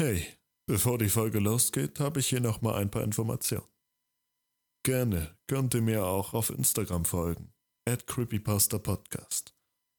[0.00, 0.24] Hey,
[0.68, 3.66] bevor die Folge losgeht, habe ich hier nochmal ein paar Informationen.
[4.84, 7.52] Gerne könnt ihr mir auch auf Instagram folgen,
[7.84, 9.56] at creepypastapodcast.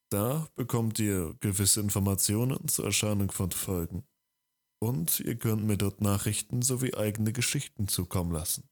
[0.10, 4.08] Da bekommt ihr gewisse Informationen zur Erscheinung von Folgen.
[4.82, 8.70] Und ihr könnt mir dort Nachrichten sowie eigene Geschichten zukommen lassen.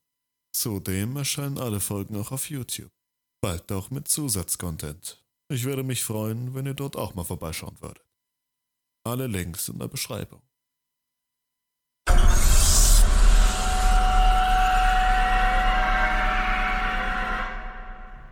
[0.54, 2.94] Zudem erscheinen alle Folgen auch auf YouTube.
[3.41, 5.25] Bald auch mit Zusatzcontent.
[5.50, 8.05] Ich würde mich freuen, wenn ihr dort auch mal vorbeischauen würdet.
[9.04, 10.46] Alle Links in der Beschreibung.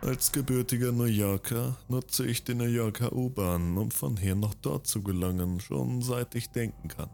[0.02, 4.86] Als gebürtiger New Yorker nutze ich die New Yorker U-Bahn, um von hier nach dort
[4.86, 7.10] zu gelangen, schon seit ich denken kann.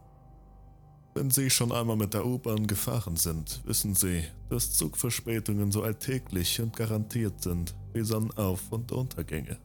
[1.15, 6.59] Wenn Sie schon einmal mit der U-Bahn gefahren sind, wissen Sie, dass Zugverspätungen so alltäglich
[6.59, 9.57] und garantiert sind wie Sonnenauf- und Untergänge.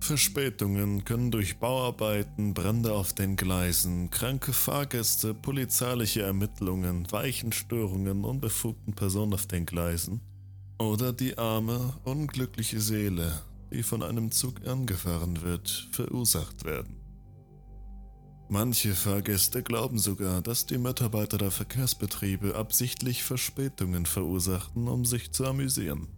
[0.00, 9.34] Verspätungen können durch Bauarbeiten, Brände auf den Gleisen, kranke Fahrgäste, polizeiliche Ermittlungen, Weichenstörungen unbefugten Personen
[9.34, 10.20] auf den Gleisen
[10.82, 13.40] oder die arme, unglückliche Seele,
[13.72, 16.96] die von einem Zug angefahren wird, verursacht werden.
[18.48, 25.46] Manche Fahrgäste glauben sogar, dass die Mitarbeiter der Verkehrsbetriebe absichtlich Verspätungen verursachten, um sich zu
[25.46, 26.08] amüsieren.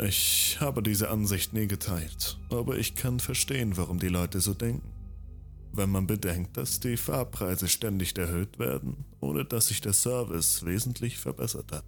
[0.00, 4.92] Ich habe diese Ansicht nie geteilt, aber ich kann verstehen, warum die Leute so denken.
[5.72, 11.18] Wenn man bedenkt, dass die Fahrpreise ständig erhöht werden, ohne dass sich der Service wesentlich
[11.18, 11.84] verbessert hat.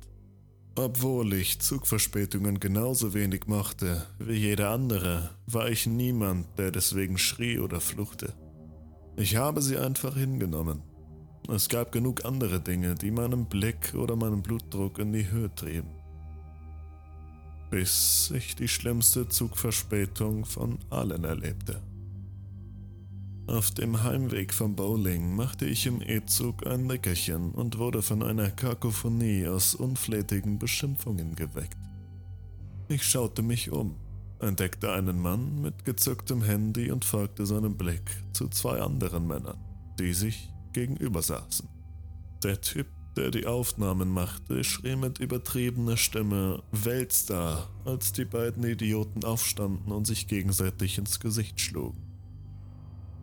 [0.79, 7.59] Obwohl ich Zugverspätungen genauso wenig mochte wie jeder andere, war ich niemand, der deswegen schrie
[7.59, 8.35] oder fluchte.
[9.17, 10.83] Ich habe sie einfach hingenommen.
[11.49, 15.89] Es gab genug andere Dinge, die meinen Blick oder meinen Blutdruck in die Höhe trieben.
[17.71, 21.81] Bis ich die schlimmste Zugverspätung von allen erlebte.
[23.47, 28.51] Auf dem Heimweg vom Bowling machte ich im E-Zug ein Nickerchen und wurde von einer
[28.51, 31.79] Kakophonie aus unflätigen Beschimpfungen geweckt.
[32.89, 33.97] Ich schaute mich um
[34.41, 39.59] entdeckte einen Mann mit gezücktem Handy und folgte seinem Blick zu zwei anderen Männern,
[39.99, 41.69] die sich gegenüber saßen.
[42.43, 49.25] Der Typ, der die Aufnahmen machte, schrie mit übertriebener Stimme Weltstar, als die beiden Idioten
[49.25, 52.06] aufstanden und sich gegenseitig ins Gesicht schlugen.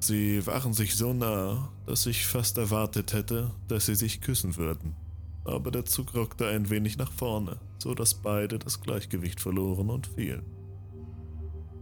[0.03, 4.97] Sie waren sich so nah, dass ich fast erwartet hätte, dass sie sich küssen würden.
[5.45, 10.07] Aber der Zug rockte ein wenig nach vorne, so dass beide das Gleichgewicht verloren und
[10.07, 10.43] fielen.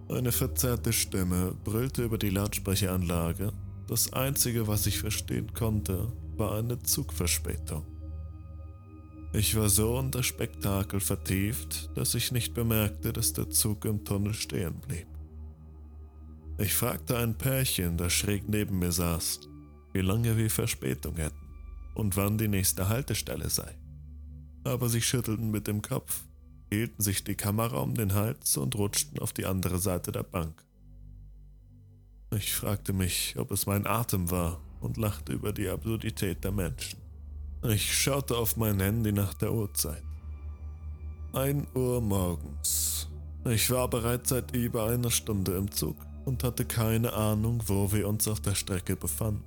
[0.07, 3.53] Eine verzerrte Stimme brüllte über die Lautsprecheranlage.
[3.87, 7.83] Das Einzige, was ich verstehen konnte, war eine Zugverspätung.
[9.33, 14.05] Ich war so in das Spektakel vertieft, dass ich nicht bemerkte, dass der Zug im
[14.05, 15.10] Tunnel stehen blieb.
[16.61, 19.39] Ich fragte ein Pärchen, das schräg neben mir saß,
[19.93, 21.49] wie lange wir Verspätung hätten
[21.95, 23.75] und wann die nächste Haltestelle sei.
[24.63, 26.23] Aber sie schüttelten mit dem Kopf
[26.71, 30.63] hielten sich die Kamera um den Hals und rutschten auf die andere Seite der Bank.
[32.29, 36.99] Ich fragte mich, ob es mein Atem war und lachte über die Absurdität der Menschen.
[37.63, 40.03] Ich schaute auf mein Handy nach der Uhrzeit.
[41.33, 43.09] Ein Uhr morgens.
[43.45, 48.07] Ich war bereits seit über einer Stunde im Zug und hatte keine Ahnung, wo wir
[48.07, 49.43] uns auf der Strecke befanden.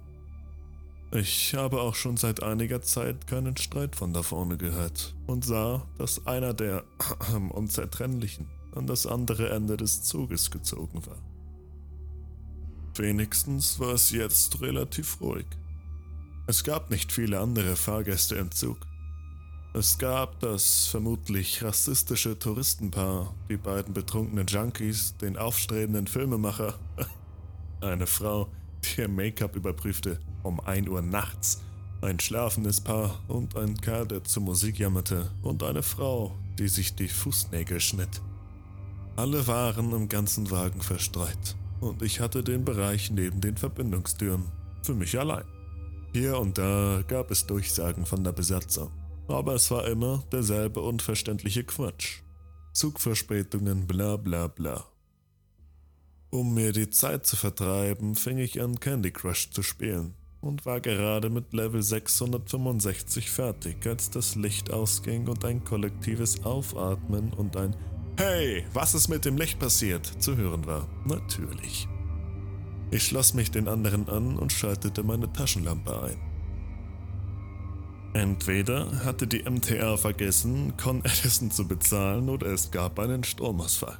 [1.12, 5.86] Ich habe auch schon seit einiger Zeit keinen Streit von da vorne gehört und sah,
[5.96, 6.84] dass einer der
[7.50, 11.18] Unzertrennlichen an das andere Ende des Zuges gezogen war.
[12.96, 15.46] Wenigstens war es jetzt relativ ruhig.
[16.46, 18.78] Es gab nicht viele andere Fahrgäste im Zug.
[19.76, 26.78] Es gab das vermutlich rassistische Touristenpaar, die beiden betrunkenen Junkies, den aufstrebenden Filmemacher,
[27.80, 28.46] eine Frau,
[28.84, 31.60] die ihr Make-up überprüfte um 1 Uhr nachts,
[32.02, 36.94] ein schlafendes Paar und ein Kerl, der zur Musik jammerte und eine Frau, die sich
[36.94, 38.22] die Fußnägel schnitt.
[39.16, 44.44] Alle waren im ganzen Wagen verstreut und ich hatte den Bereich neben den Verbindungstüren
[44.84, 45.44] für mich allein.
[46.12, 48.92] Hier und da gab es Durchsagen von der Besatzung,
[49.28, 52.20] aber es war immer derselbe unverständliche Quatsch.
[52.72, 54.84] Zugverspätungen, bla bla bla.
[56.30, 60.80] Um mir die Zeit zu vertreiben, fing ich an Candy Crush zu spielen und war
[60.80, 67.74] gerade mit Level 665 fertig, als das Licht ausging und ein kollektives Aufatmen und ein
[68.16, 70.06] Hey, was ist mit dem Licht passiert?
[70.06, 70.88] zu hören war.
[71.04, 71.88] Natürlich.
[72.90, 76.33] Ich schloss mich den anderen an und schaltete meine Taschenlampe ein.
[78.14, 83.98] Entweder hatte die MTA vergessen, Con Edison zu bezahlen oder es gab einen Stromausfall.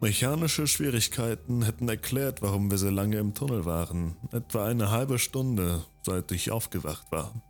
[0.00, 4.16] Mechanische Schwierigkeiten hätten erklärt, warum wir so lange im Tunnel waren.
[4.32, 7.40] Etwa eine halbe Stunde, seit ich aufgewacht war.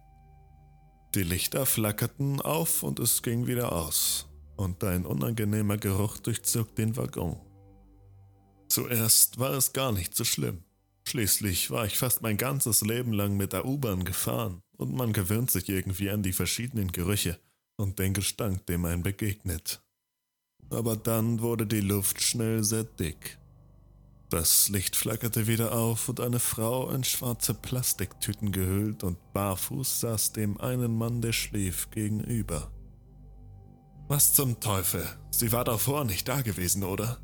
[1.14, 4.26] Die Lichter flackerten auf und es ging wieder aus.
[4.56, 7.40] Und ein unangenehmer Geruch durchzog den Waggon.
[8.68, 10.62] Zuerst war es gar nicht so schlimm.
[11.06, 15.50] Schließlich war ich fast mein ganzes Leben lang mit der U-Bahn gefahren und man gewöhnt
[15.50, 17.38] sich irgendwie an die verschiedenen Gerüche
[17.76, 19.82] und den Gestank, dem ein begegnet.
[20.70, 23.38] Aber dann wurde die Luft schnell sehr dick.
[24.30, 30.32] Das Licht flackerte wieder auf und eine Frau in schwarze Plastiktüten gehüllt und barfuß saß
[30.32, 32.70] dem einen Mann, der schlief, gegenüber.
[34.06, 35.04] Was zum Teufel?
[35.30, 37.18] Sie war davor nicht da gewesen, oder?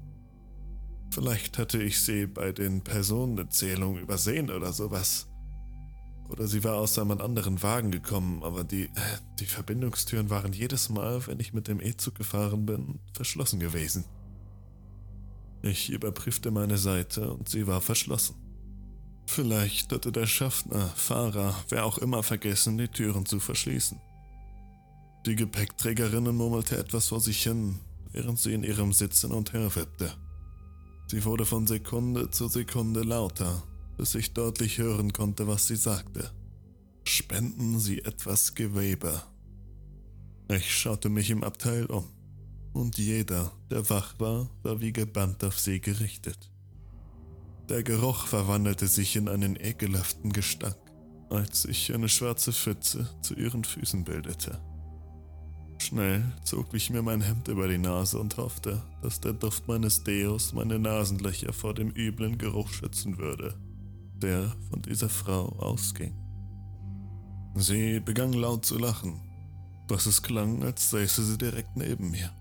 [1.11, 5.29] Vielleicht hatte ich sie bei den Personenzählungen übersehen oder sowas.
[6.35, 8.91] Oder sie war aus einem anderen Wagen gekommen, aber die,
[9.39, 14.05] die Verbindungstüren waren jedes Mal, wenn ich mit dem E-Zug gefahren bin, verschlossen gewesen.
[15.63, 18.35] Ich überprüfte meine Seite und sie war verschlossen.
[19.27, 24.01] Vielleicht hatte der Schaffner, Fahrer, wer auch immer vergessen, die Türen zu verschließen.
[25.27, 27.79] Die Gepäckträgerin murmelte etwas vor sich hin,
[28.11, 30.13] während sie in ihrem Sitz hin und her wippte.
[31.07, 33.63] Sie wurde von Sekunde zu Sekunde lauter
[33.97, 36.31] bis ich deutlich hören konnte, was sie sagte.
[37.07, 39.23] Spenden Sie etwas Gewebe.
[40.49, 42.05] Ich schaute mich im Abteil um,
[42.73, 46.51] und jeder, der wach war, war wie gebannt auf sie gerichtet.
[47.69, 50.77] Der Geruch verwandelte sich in einen ekelhaften Gestank,
[51.31, 54.61] als sich eine schwarze Pfütze zu ihren Füßen bildete.
[55.79, 60.05] Schnell zog ich mir mein Hemd über die Nase und hoffte, dass der Duft meines
[60.05, 63.55] Deos meine Nasenlöcher vor dem üblen Geruch schützen würde
[64.25, 66.15] der von dieser Frau ausging.
[67.55, 69.21] Sie begann laut zu lachen,
[69.87, 72.33] dass es klang, als säße sie direkt neben mir.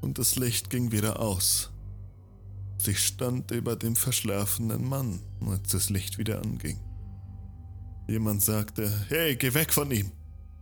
[0.00, 1.72] Und das Licht ging wieder aus.
[2.76, 6.78] Sie stand über dem verschlafenen Mann, als das Licht wieder anging.
[8.06, 10.12] Jemand sagte, hey, geh weg von ihm!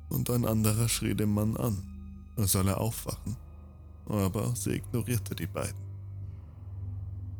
[0.08, 1.82] Und ein anderer schrie den Mann an,
[2.36, 3.36] er solle aufwachen.
[4.06, 5.80] Aber sie ignorierte die beiden.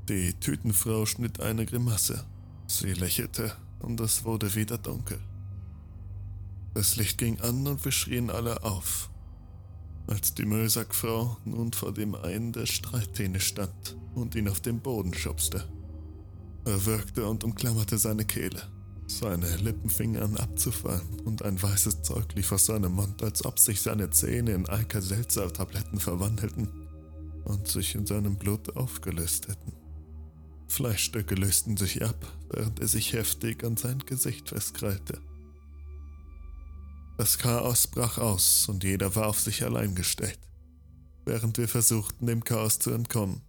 [0.09, 2.25] Die Tütenfrau schnitt eine Grimasse
[2.73, 5.21] Sie lächelte und es wurde wieder dunkel.
[6.73, 9.11] Das Licht ging an und wir schrien alle auf,
[10.07, 15.13] als die Müllsackfrau nun vor dem einen der Streithähne stand und ihn auf den Boden
[15.13, 15.69] schubste.
[16.65, 18.63] Er wirkte und umklammerte seine Kehle.
[19.07, 23.59] Seine Lippen fingen an abzufallen und ein weißes Zeug lief aus seinem Mund, als ob
[23.59, 26.69] sich seine Zähne in Alka-Seltzer-Tabletten verwandelten
[27.45, 29.82] und sich in seinem Blut aufgelöst hätten.
[30.73, 35.21] Fleischstücke lösten sich ab, während er sich heftig an sein Gesicht festkrallte.
[37.19, 40.41] Das Chaos brach aus und jeder war auf sich allein gestellt,
[41.27, 43.43] während wir versuchten, dem Chaos zu entkommen.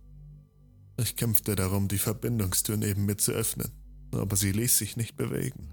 [0.98, 3.72] Ich kämpfte darum, die Verbindungstür neben mir zu öffnen,
[4.12, 5.70] aber sie ließ sich nicht bewegen.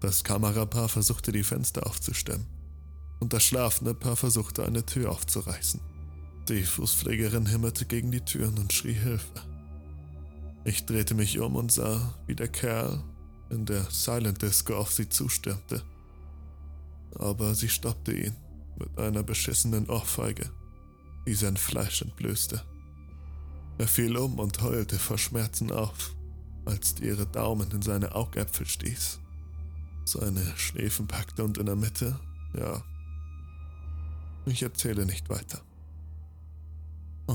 [0.00, 2.46] Das Kamerapaar versuchte, die Fenster aufzustemmen,
[3.20, 5.80] und das schlafende Paar versuchte, eine Tür aufzureißen.
[6.48, 9.55] Die Fußpflegerin hämmerte gegen die Türen und schrie Hilfe.
[10.66, 13.00] Ich drehte mich um und sah, wie der Kerl
[13.50, 15.80] in der Silent Disco auf sie zustürmte.
[17.14, 18.34] Aber sie stoppte ihn
[18.76, 20.50] mit einer beschissenen Ohrfeige,
[21.24, 22.64] die sein Fleisch entblößte.
[23.78, 26.16] Er fiel um und heulte vor Schmerzen auf,
[26.64, 29.20] als ihre Daumen in seine Augäpfel stieß.
[30.04, 32.18] Seine Schläfen packte und in der Mitte,
[32.58, 32.82] ja.
[34.46, 35.60] Ich erzähle nicht weiter.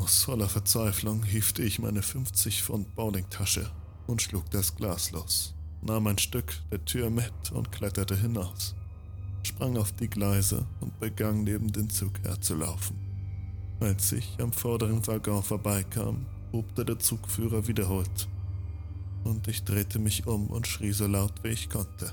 [0.01, 3.69] Aus voller Verzweiflung hiefte ich meine 50 Pfund Bowlingtasche
[4.07, 5.53] und schlug das Glas los,
[5.83, 8.73] nahm ein Stück der Tür mit und kletterte hinaus,
[9.43, 12.97] sprang auf die Gleise und begann neben den Zug herzulaufen.
[13.79, 18.27] Als ich am vorderen Waggon vorbeikam, hobte der Zugführer wiederholt
[19.23, 22.11] und ich drehte mich um und schrie so laut wie ich konnte.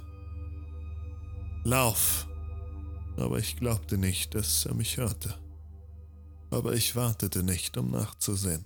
[1.65, 2.29] Lauf!
[3.17, 5.35] Aber ich glaubte nicht, dass er mich hörte
[6.59, 8.65] aber ich wartete nicht, um nachzusehen.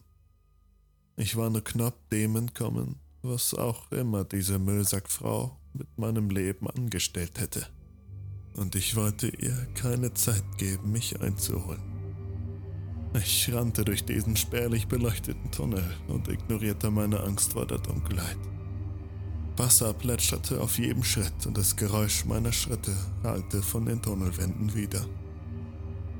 [1.16, 7.38] Ich war nur knapp dem entkommen, was auch immer diese Müllsackfrau mit meinem Leben angestellt
[7.38, 7.66] hätte.
[8.56, 11.82] Und ich wollte ihr keine Zeit geben, mich einzuholen.
[13.14, 18.38] Ich rannte durch diesen spärlich beleuchteten Tunnel und ignorierte meine Angst vor der Dunkelheit.
[19.58, 25.04] Wasser plätscherte auf jedem Schritt und das Geräusch meiner Schritte hallte von den Tunnelwänden wieder.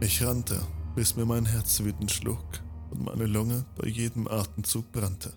[0.00, 0.60] Ich rannte
[0.94, 2.44] bis mir mein Herz wütend schlug
[2.90, 5.32] und meine Lunge bei jedem Atemzug brannte.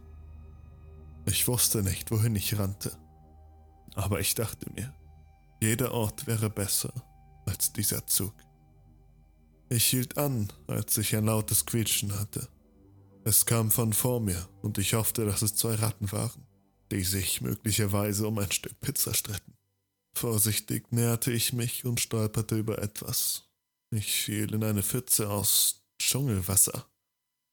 [1.26, 2.92] Ich wusste nicht, wohin ich rannte,
[3.96, 4.94] aber ich dachte mir,
[5.62, 6.94] jeder Ort wäre besser
[7.46, 8.34] als dieser Zug.
[9.70, 12.48] Ich hielt an, als ich ein lautes Quietschen hatte.
[13.24, 16.46] Es kam von vor mir und ich hoffte, dass es zwei Ratten waren,
[16.92, 19.54] die sich möglicherweise um ein Stück Pizza stritten.
[20.14, 23.45] Vorsichtig näherte ich mich und stolperte über etwas.
[23.96, 26.86] Ich fiel in eine Pfütze aus Dschungelwasser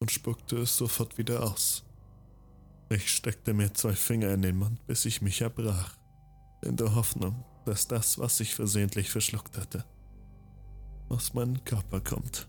[0.00, 1.84] und spuckte es sofort wieder aus.
[2.88, 5.96] Ich steckte mir zwei Finger in den Mund, bis ich mich erbrach,
[6.64, 9.84] in der Hoffnung, dass das, was ich versehentlich verschluckt hatte,
[11.10, 12.48] aus meinem Körper kommt.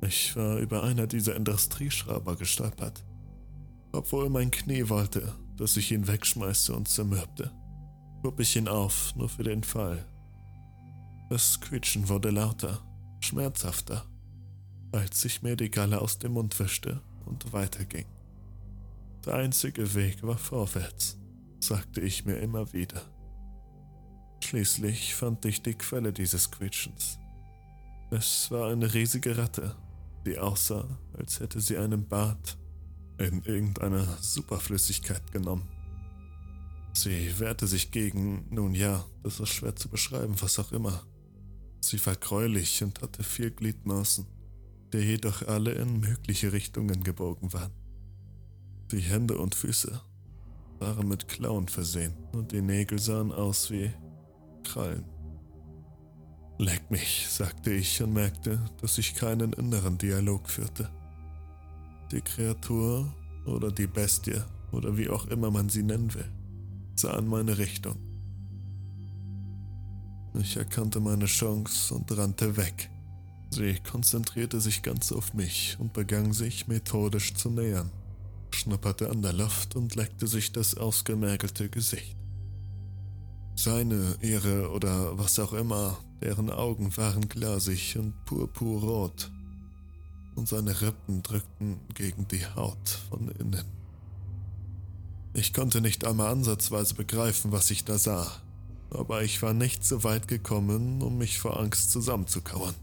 [0.00, 3.04] Ich war über einer dieser Industrieschrauber gestolpert,
[3.92, 7.52] obwohl mein Knie wollte, dass ich ihn wegschmeiße und zermürbte.
[8.24, 10.04] Hob ich ihn auf, nur für den Fall.
[11.30, 12.82] Das Quietschen wurde lauter,
[13.32, 14.04] schmerzhafter,
[14.92, 18.04] als ich mir die Galle aus dem Mund wischte und weiterging.
[19.24, 21.16] Der einzige Weg war vorwärts,
[21.58, 23.00] sagte ich mir immer wieder.
[24.44, 27.18] Schließlich fand ich die Quelle dieses Quietschens.
[28.10, 29.76] Es war eine riesige Ratte,
[30.26, 30.86] die aussah,
[31.16, 32.58] als hätte sie einen Bad
[33.16, 35.66] in irgendeiner Superflüssigkeit genommen.
[36.92, 41.02] Sie wehrte sich gegen, nun ja, das ist schwer zu beschreiben, was auch immer.
[41.84, 44.24] Sie war gräulich und hatte vier Gliedmaßen,
[44.92, 47.72] die jedoch alle in mögliche Richtungen gebogen waren.
[48.92, 50.00] Die Hände und Füße
[50.78, 53.90] waren mit Klauen versehen und die Nägel sahen aus wie
[54.62, 55.04] Krallen.
[56.58, 60.88] Leck mich, sagte ich und merkte, dass ich keinen inneren Dialog führte.
[62.12, 63.12] Die Kreatur
[63.44, 66.30] oder die Bestie oder wie auch immer man sie nennen will,
[66.94, 68.11] sah in meine Richtung.
[70.42, 72.90] Ich erkannte meine Chance und rannte weg.
[73.50, 77.92] Sie konzentrierte sich ganz auf mich und begann sich methodisch zu nähern,
[78.50, 82.16] schnupperte an der Luft und leckte sich das ausgemergelte Gesicht.
[83.54, 89.30] Seine, ihre oder was auch immer Deren Augen waren glasig und purpurrot
[90.34, 93.64] und seine Rippen drückten gegen die Haut von innen.
[95.34, 98.42] Ich konnte nicht einmal ansatzweise begreifen, was ich da sah,
[98.94, 102.74] aber ich war nicht so weit gekommen, um mich vor Angst zusammenzukauern.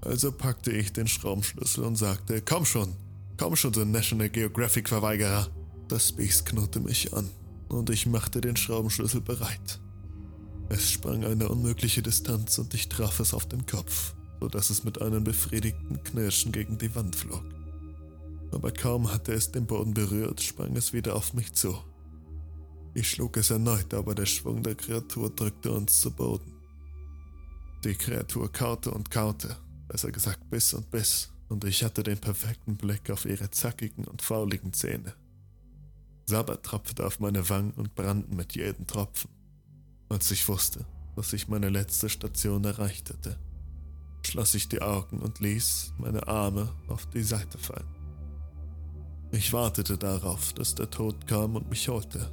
[0.00, 2.94] Also packte ich den Schraubenschlüssel und sagte, komm schon,
[3.36, 5.48] komm schon, du National Geographic Verweigerer.
[5.88, 7.28] Das Biest knurrte mich an
[7.68, 9.80] und ich machte den Schraubenschlüssel bereit.
[10.68, 15.00] Es sprang eine unmögliche Distanz und ich traf es auf den Kopf, sodass es mit
[15.00, 17.44] einem befriedigten Knirschen gegen die Wand flog.
[18.52, 21.76] Aber kaum hatte es den Boden berührt, sprang es wieder auf mich zu.
[22.94, 26.52] Ich schlug es erneut, aber der Schwung der Kreatur drückte uns zu Boden.
[27.82, 29.56] Die Kreatur kaute und kaute,
[29.88, 34.22] besser gesagt biss und biss, und ich hatte den perfekten Blick auf ihre zackigen und
[34.22, 35.14] fauligen Zähne.
[36.26, 39.30] Sabber tropfte auf meine Wangen und brannten mit jedem Tropfen.
[40.08, 40.86] Als ich wusste,
[41.16, 43.38] dass ich meine letzte Station erreicht hatte,
[44.24, 47.94] schloss ich die Augen und ließ meine Arme auf die Seite fallen.
[49.32, 52.30] Ich wartete darauf, dass der Tod kam und mich holte.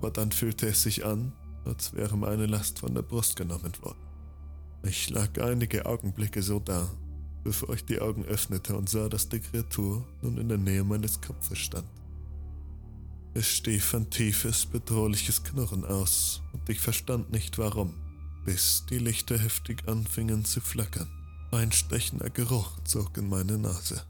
[0.00, 1.34] Aber dann fühlte es sich an,
[1.66, 4.00] als wäre meine Last von der Brust genommen worden.
[4.82, 6.88] Ich lag einige Augenblicke so da,
[7.44, 11.20] bevor ich die Augen öffnete und sah, dass die Kreatur nun in der Nähe meines
[11.20, 11.86] Kopfes stand.
[13.34, 17.92] Es stief ein tiefes, bedrohliches Knurren aus, und ich verstand nicht warum,
[18.46, 21.10] bis die Lichter heftig anfingen zu flackern.
[21.52, 24.02] Ein stechender Geruch zog in meine Nase.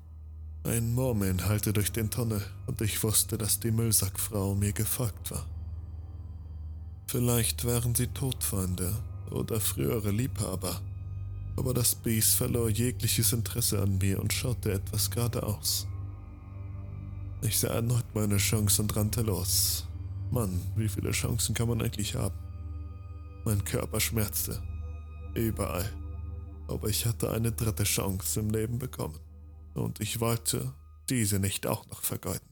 [0.63, 5.45] Ein Murmeln hallte durch den Tunnel, und ich wusste, dass die Müllsackfrau mir gefolgt war.
[7.11, 8.95] Vielleicht waren sie Todfeinde
[9.33, 10.81] oder frühere Liebhaber,
[11.57, 15.89] aber das Biest verlor jegliches Interesse an mir und schaute etwas geradeaus.
[17.43, 19.89] Ich sah erneut meine Chance und rannte los.
[20.31, 22.39] Mann, wie viele Chancen kann man eigentlich haben?
[23.45, 24.63] Mein Körper schmerzte.
[25.35, 25.91] Überall.
[26.69, 29.19] Aber ich hatte eine dritte Chance im Leben bekommen.
[29.75, 30.73] Und ich wollte
[31.09, 32.50] diese nicht auch noch vergeuden.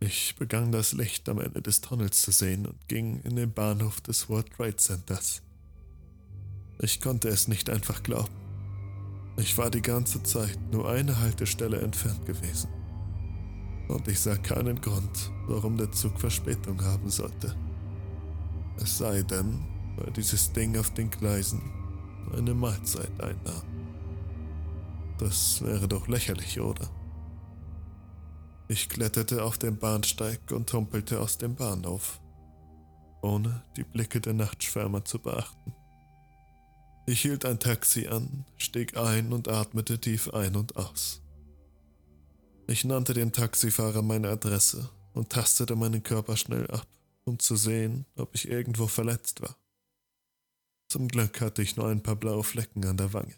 [0.00, 4.00] Ich begann das Licht am Ende des Tunnels zu sehen und ging in den Bahnhof
[4.00, 5.42] des World Trade Centers.
[6.80, 8.34] Ich konnte es nicht einfach glauben.
[9.36, 12.68] Ich war die ganze Zeit nur eine Haltestelle entfernt gewesen
[13.88, 17.56] und ich sah keinen Grund, warum der Zug Verspätung haben sollte.
[18.80, 21.60] Es sei denn, weil dieses Ding auf den Gleisen
[22.36, 23.62] eine Mahlzeit einnahm.
[25.18, 26.88] Das wäre doch lächerlich, oder?
[28.70, 32.20] Ich kletterte auf den Bahnsteig und humpelte aus dem Bahnhof,
[33.22, 35.74] ohne die Blicke der Nachtschwärmer zu beachten.
[37.06, 41.22] Ich hielt ein Taxi an, stieg ein und atmete tief ein und aus.
[42.66, 46.86] Ich nannte dem Taxifahrer meine Adresse und tastete meinen Körper schnell ab,
[47.24, 49.56] um zu sehen, ob ich irgendwo verletzt war.
[50.88, 53.34] Zum Glück hatte ich nur ein paar blaue Flecken an der Wange.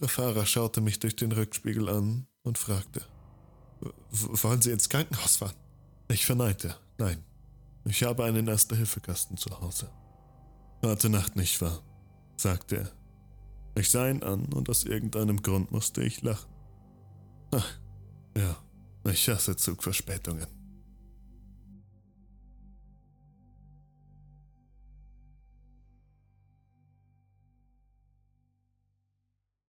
[0.00, 3.06] Der Fahrer schaute mich durch den Rückspiegel an und fragte,
[4.10, 5.54] wollen Sie ins Krankenhaus fahren?
[6.08, 7.22] Ich verneinte, nein,
[7.84, 9.90] ich habe einen Erste-Hilfe-Kasten zu Hause.
[10.82, 11.82] Heute Nacht nicht wahr,
[12.36, 12.90] sagte er.
[13.74, 16.50] Ich sah ihn an und aus irgendeinem Grund musste ich lachen.
[17.52, 17.78] Ach,
[18.36, 18.56] ja,
[19.10, 20.46] ich hasse Zugverspätungen.